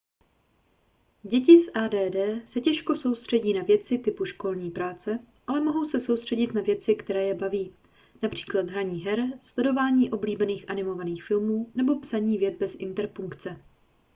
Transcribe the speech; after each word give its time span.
děti 1.23 1.59
s 1.59 1.71
add 1.75 2.15
se 2.45 2.61
těžko 2.61 2.95
soustředí 2.95 3.53
na 3.53 3.63
věci 3.63 3.97
typu 3.97 4.25
školní 4.25 4.71
práce 4.71 5.19
ale 5.47 5.61
mohou 5.61 5.85
se 5.85 5.99
soustředit 5.99 6.53
na 6.53 6.61
věci 6.61 6.95
které 6.95 7.23
je 7.23 7.33
baví 7.33 7.73
například 8.21 8.69
hraní 8.69 8.99
her 8.99 9.19
sledování 9.41 10.11
oblíbených 10.11 10.69
animovaných 10.69 11.23
filmů 11.23 11.71
nebo 11.75 11.99
psaní 11.99 12.37
vět 12.37 12.57
bez 12.57 12.75
interpunkce 12.79 13.57